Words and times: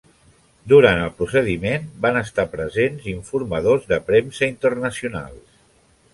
Durant 0.71 1.01
el 1.01 1.11
procediment 1.19 1.85
van 2.05 2.17
estar 2.21 2.47
presents 2.55 3.07
informadors 3.13 3.87
de 3.93 4.01
premsa 4.09 4.51
internacionals. 4.55 5.63